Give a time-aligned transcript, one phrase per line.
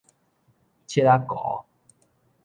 [0.87, 1.63] 拭仔糊